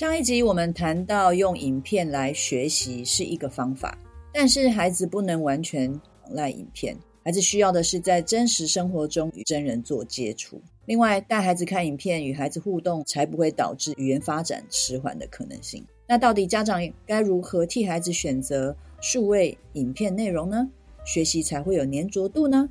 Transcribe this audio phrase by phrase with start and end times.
[0.00, 3.98] 上一集我们谈到用影片来学习是一个方法，
[4.32, 6.00] 但是孩子不能完全仰
[6.30, 10.58] 赖影片，孩子需要的是在真实生活中与真人做接触。
[10.86, 15.84] 另外，带孩子看影片与孩子互动，才不会导致语言发展迟缓的可能性。
[16.08, 20.66] 那到底家长该如何替孩子选择数位影片内容呢？
[21.04, 22.66] 学习才会有粘着度呢？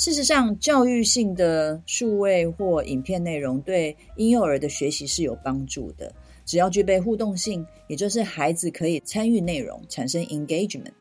[0.00, 6.10] 事实上，教育性的数位或影片内容对婴幼儿的学习是有帮助的。
[6.46, 10.92] 只要具备互动性，也就是孩子可以参与内容，产生 engagement。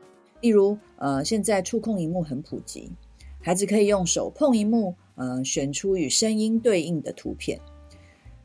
[0.41, 2.91] 例如，呃，现在触控萤幕很普及，
[3.39, 7.57] 孩子可以用手碰萤幕，呃，选出与声音对应的图片。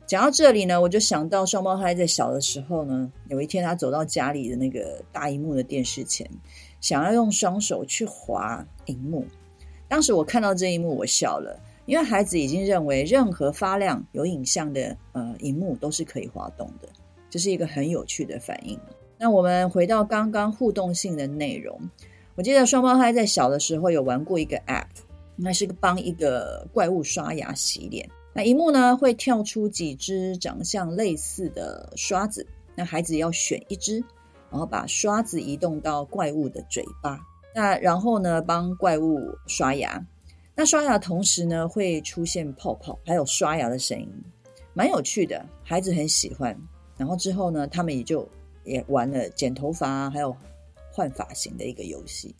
[0.07, 6.25] 讲到这里呢，我就想到双胞胎在小的时候呢，有一天他走到家里的那个大萤幕的电视前，
[6.79, 9.25] 想要用双手去滑萤幕。
[9.87, 16.89] 当时我看到这一幕，我笑了，因为孩子已经认为任何发亮有影像的呃荧幕都是可以滑动的，
[17.29, 18.79] 这是一个很有趣的反应。
[19.17, 21.79] 那我们回到刚刚互动性的内容，
[22.35, 24.87] 我记得双胞胎在小的时候有玩过一个 App，
[25.35, 28.09] 那是个帮一个怪物刷牙洗脸。
[28.33, 34.03] 那荧幕呢会跳出几只长相类似的刷子，那孩子要选一只，
[34.51, 37.17] 然后把刷子移动到怪物的嘴巴。
[37.55, 40.05] 那然后呢，帮怪物刷牙。
[40.53, 44.07] 那刷牙同时呢，会出现泡泡，还有刷牙的声音，
[44.73, 46.53] 蛮有趣的，孩子很喜欢。
[46.97, 48.27] 然后之后呢，他们也就
[48.65, 50.35] 也玩了剪头发，还有
[50.91, 52.35] 换发型的一个游戏。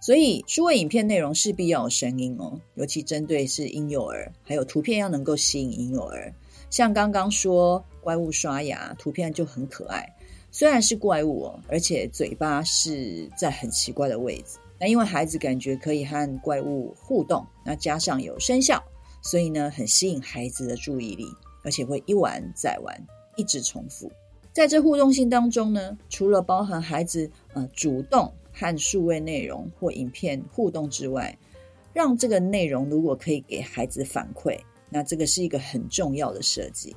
[0.00, 6.32] 所以，数位影片内容势必要有声音哦，尤其针对是婴幼儿，还有图片要能够吸引婴幼儿。
[6.70, 10.08] 像刚刚说怪物刷牙，图片就很可爱。
[10.50, 14.58] 虽然是怪物哦，而且嘴巴是在很奇怪的位置。
[14.80, 18.82] 那因为孩子感觉可以和怪物互动，那加上有声效，
[19.20, 21.26] 所以呢，很吸引孩子的注意力，
[21.62, 24.10] 而且会一玩再玩，一直重复。
[24.52, 31.36] 在这互动性当中呢，除了包含孩子呃主动和数位内容或影片互动之外，
[31.92, 34.58] 让这个内容如果可以给孩子反馈，
[34.88, 36.96] 那这个是一个很重要的设计，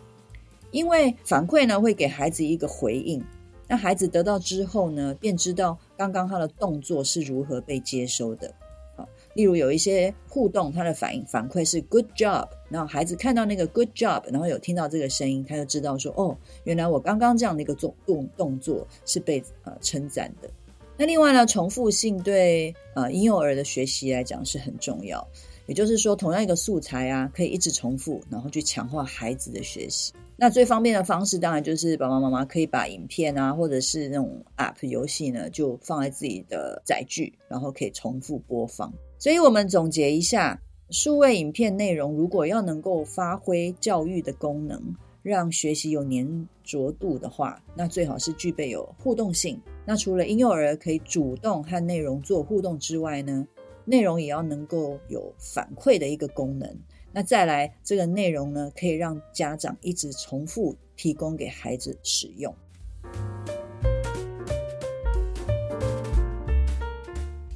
[0.71, 3.21] 因为反馈呢会给孩子一个回应。
[3.67, 8.53] 那孩子得到之后呢，便知道刚刚他的动作是如何被接收的。
[8.95, 20.49] 好，例如有一些互动，他的反应反馈是 good job，然后孩子看到那个 good job，然后有听到这个声音，他就知道说，哦，原来我刚刚这样的一个动动动作是被呃称赞的。
[20.95, 25.27] 那另外呢，重复性对呃婴幼儿的学习来讲是很重要，
[25.65, 30.13] 也就是说，同样一个素材啊，可以一直重复，然后去强化孩子的学习。
[30.35, 38.91] 那最方便的方式，当然就是爸爸妈妈可以把影片啊，或者是那种 App 游戏呢，就放在自己的载具，然后可以重复播放。
[39.19, 40.59] 所以，我们总结一下，
[40.89, 44.81] 数位影片内容如果要能够发挥教育的功能，
[45.21, 49.57] 让学习有黏着度的话，那最好是具备有互动性。
[49.85, 53.47] 那除了婴幼儿可以主动和内容做互动之外呢，
[53.85, 56.77] 内容也要能够有反馈的一个功能。
[57.11, 62.53] 那再来，这个内容呢，可以让家长一直重复提供给孩子使用。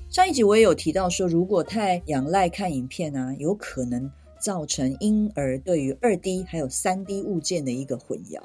[0.10, 8.42] 上一集我也有提到说，如果太仰赖看影片啊，有可能造成婴儿对于二 D 还有三 D 物件的一个混淆。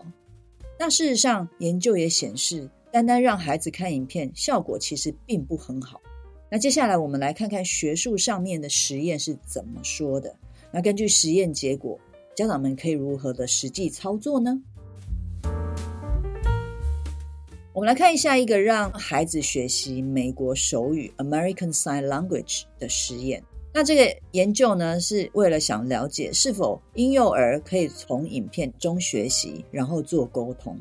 [0.78, 6.00] 那事实上，研究也显示，单单让孩子看影片，效果其实并不很好。
[6.54, 10.36] 那接下来我们来看看学术上面的实验是怎么说的。
[10.70, 11.98] 那根据实验结果，
[12.36, 14.60] 家长们可以如何的实际操作呢？
[17.72, 23.42] 我们来看一下一个让孩子学习美国手语 （American Sign Language） 的实验。
[23.72, 30.78] 那这个研究呢，是为了想了解是否婴幼儿可以从影片中学习，然后做沟通。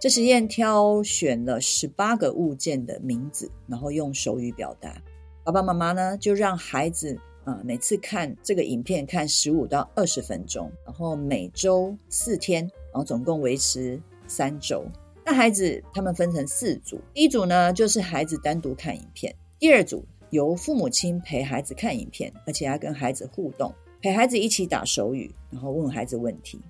[0.00, 5.00] 这实验挑选了十八个物件的名字，然后用手语表达。
[5.44, 7.18] 爸爸妈妈呢，就让孩子。
[7.44, 12.62] 啊，每次看这个影片看十五到二十分钟，然后每周四天，
[12.92, 14.84] 然后总共维持三周。
[15.24, 23.74] 那孩子他们分成四组，第一组呢就是孩子单独看影片，第二组由父母亲陪孩子看影片，而且还跟孩子互动。
[24.02, 26.60] 陪孩子一起打手语，然后问孩子问题。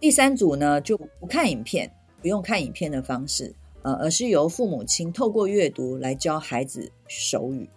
[0.00, 1.88] 第三组呢，就不看影片，
[2.20, 7.68] 不用看影片的方式，呃，而是由父母亲透过阅读来教孩子手语。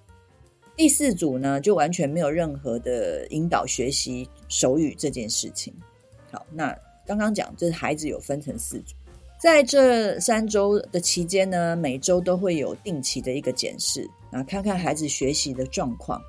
[0.76, 5.74] 第四组呢，就完全没有任何的引导学习手语这件事情。
[6.32, 8.96] 好，那刚刚讲，这孩子有分成四组。
[9.40, 16.22] 在这三周的期间呢，每周都会有定期的一个检视，啊，看看孩子学习的状况。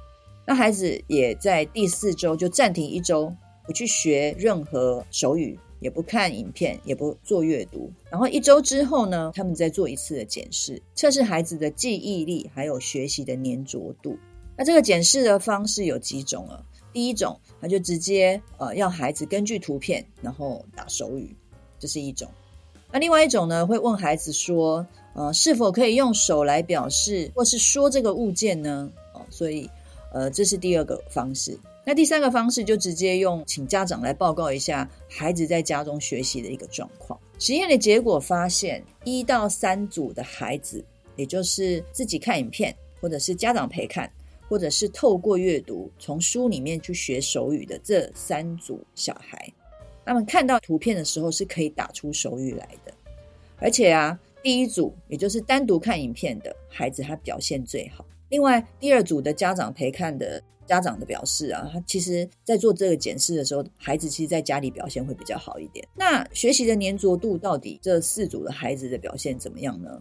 [0.47, 3.33] 那孩子也在第四周就暂停一周，
[3.65, 7.91] 不去学任何手语，也不看影片，也不做阅读。
[8.09, 14.17] 然后一周之后呢，他们再做一次的检视，测试孩子的记忆力还有学习的黏着度。
[14.57, 16.63] 那这个检视的方式有几种啊？
[16.93, 21.35] 第一种，他就直接呃要孩子根据图片，然后打手语，
[21.79, 22.29] 这是一种。
[22.93, 28.91] 那另外一种呢，会问孩子说，呃，是否可以用手来表示，或是说这个物件呢？
[29.15, 29.69] 哦，所以，
[30.13, 31.59] 呃，这是第二个方式。
[31.85, 37.19] 那第三个方式就直接用请家长来报告一下孩子在家中学习的一个状况。
[37.39, 40.85] 实验的结果发现，一到三组的孩子，
[41.17, 44.09] 也就是自己看影片，或者是家长陪看，
[44.49, 49.53] 或者是透过阅读从书里面去学手语的这三组小孩。
[50.05, 52.95] 他们看到图片的时候是可以打出手语来的，
[53.59, 58.05] 而且啊，第一组也就是单独看影片的孩子，他表现最好。
[58.29, 60.43] 另外，第二组的家长陪看的
[60.73, 65.87] 家长的表示啊，他其实在做这个检视的时候，孩子其实在家里表现会比较好一点。
[65.95, 69.99] 那学习的黏着度到底这四组的孩子的表现怎么样呢？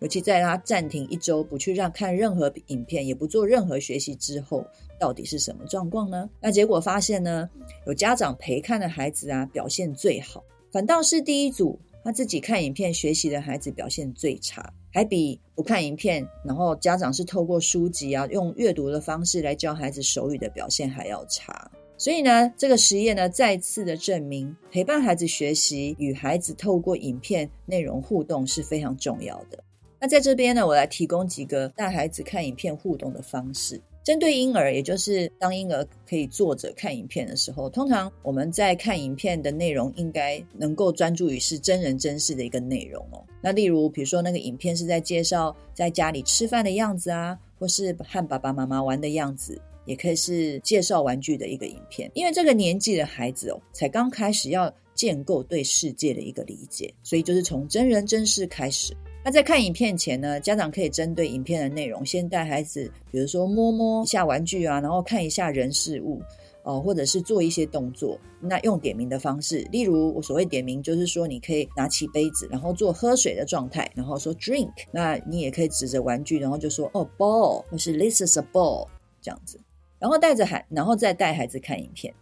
[0.00, 4.62] 尤其在他暂停一周，不去让看任何影片，也不做任何学习之后，
[4.98, 6.28] 到底是什么状况呢？
[6.38, 7.48] 那结果发现呢，
[7.86, 21.70] 有家长陪看的孩子啊，表现最好，反倒是第一组他自己看影片学习的孩子表现最差，还比不看影片，然后家长是透过书籍啊，用阅读的方式来教孩子手语的表现还要差。
[21.98, 29.62] 所以呢，这个实验呢，再次的证明，陪伴孩子学习与孩子透过影片内容互动是非常重要的。
[30.00, 33.78] 那在这边呢，我来提供几个带孩子看影片互动的方式。
[34.10, 43.22] 针对婴儿，也就是当婴儿可以坐着看影片的时候，通常我们在看影片的内容应该能够专注于是真人真事的一个内容哦。
[43.40, 52.10] 那例如，比如说那个影片是在介绍在家里吃饭的样子啊，或是和爸爸妈妈玩的样子，也可以是介绍玩具的一个影片。
[52.14, 58.92] 因为这个年纪的孩子哦，才刚开始要建构对世界的一个理解，所以就是从真人真事开始。
[59.22, 66.22] 那在看影片前呢，家长可以针对影片的内容，先带孩子，比如说摸摸一下玩具啊，然后看一下人事物，
[66.62, 68.18] 哦、或者是做一些动作。
[68.40, 74.72] 那用点名的方式，例如我所谓点名，就是说你可以拿起杯子，然后做喝水的状态，然后说 drink。
[74.90, 78.88] 那你也可以指着玩具，然后就说哦 ball，或是 this is a ball
[79.20, 79.60] 这样子，
[79.98, 82.12] 然后带着孩，然后再带孩子看影片，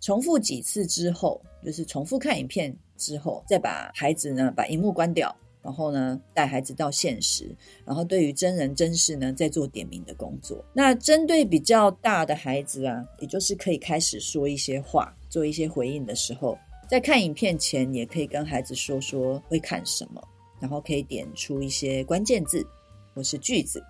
[0.00, 5.36] 重复几次之后，就是重复看影片之后，再把孩子呢把荧幕关掉。
[5.68, 7.54] 然后呢，带孩子到现实，
[7.84, 10.64] 然后对于真人真事呢，再做点名的工作。
[10.72, 20.26] 那针对比较大的孩子啊，也就是可以开始说一些话，做一些回应的时候，在看影片前，也可以跟孩子说说会看什么，
[20.58, 22.66] 然后可以点出一些关键字
[23.14, 23.84] 或是句子。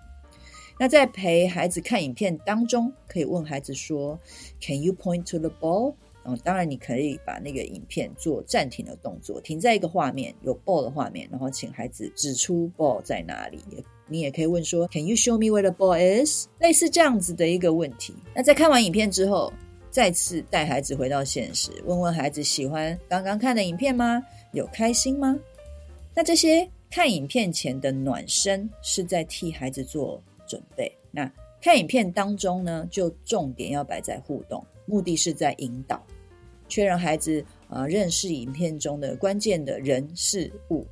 [0.77, 4.19] 那在陪孩子看影片当中，可以问孩子说
[4.59, 5.93] ：“Can you point to the ball？”
[6.25, 13.59] 嗯，当然，你可以把那个影片做暂停的动作，停在一个画面，有 ball 的画面，然后请孩子指出 ball 在哪里。
[14.07, 16.47] 你也可以问说，Can you show me where the ball is？
[16.59, 18.13] 类似这样子的一个问题。
[18.33, 19.53] 那在看完影片之后，
[19.91, 24.21] 再次带孩子回到现实，问问孩子喜欢刚刚看的影片吗？
[24.51, 25.39] 有开心吗？
[26.15, 30.91] 那这些看影片前的暖身是在替孩子做准备。
[31.11, 34.65] 那看影片当中呢，就重点要摆在互动。
[34.85, 36.03] 目的是在引导，
[36.67, 40.85] 确认孩子啊、认识影片中的关键的人事物。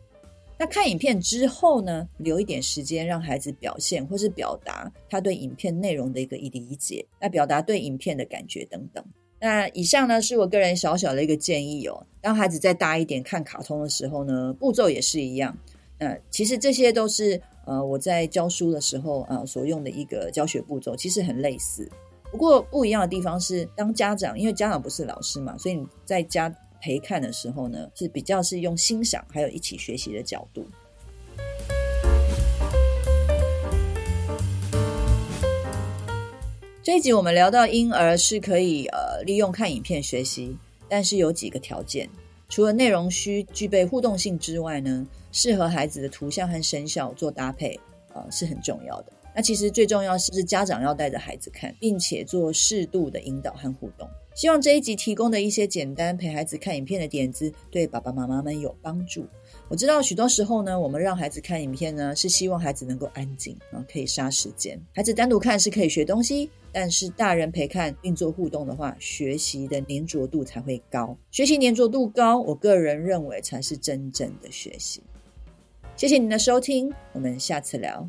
[0.59, 9.03] 那看影片之后呢，留一点时间让孩子表现或是表达他对影片内容的一个理解，那表达对影片的感觉等等。
[9.39, 12.05] 那以上呢是我个人小小的一个建议哦。
[12.21, 15.55] 当孩子再大一点看卡通的时候呢，步骤也是一样。
[15.99, 21.87] 那其实这些都是呃我在教书的时候啊、呃、所用的一个教学步骤，其实很类似。
[22.31, 30.65] 不过不一样的地方是，当家长，因为家长不是老师嘛，所以你在家陪看的时候呢，是比较是用欣赏还有一起学习的角度。
[36.81, 40.55] 这一集我们聊到婴儿是可以呃利用看影片学习，
[40.87, 42.09] 但是有几个条件，
[42.47, 47.79] 除了内容需具备互动性之外呢，适合孩子的图像和声效做搭配，
[48.13, 49.13] 呃是很重要的。
[49.35, 54.09] 那其实最重要是，是家长要带着孩子看，并且做适度的引导和互动。
[54.33, 59.27] 希望这一集提供的一些简单陪孩子看影片的点子，对爸爸妈妈们有帮助。
[59.67, 64.79] 我知道许多时候呢，我们让孩子看影片呢，是希望孩子能够安静啊，可以杀时间。
[64.95, 71.15] 孩子单独看是可以学东西，但是大人陪看并做互动的话，学习的黏着度才会高。
[71.29, 75.03] 学习黏着度高，我个人认为才是真正的学习。
[75.97, 78.07] 谢谢您的收听，我们下次聊。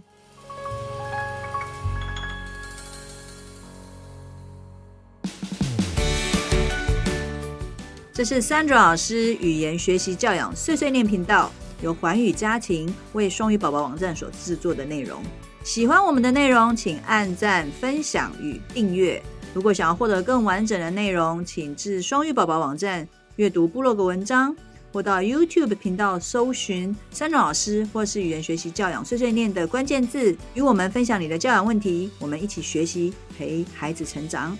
[8.12, 15.22] 这是 Sandra 老师语言学习教养碎碎念频道，由环宇家庭为双语宝宝网站所制作的内容。
[15.64, 19.22] 喜欢我们的内容，请按赞、分享与订阅。
[19.54, 24.54] 如果想要获得更完整的内容，请至双语宝宝网站阅读部落格文章，
[24.92, 34.56] 或到 YouTube 频道搜寻山中老师或是语言学习教养碎碎念的关键字，与我们分享你的教养问题，我们一起学习，陪孩子成长。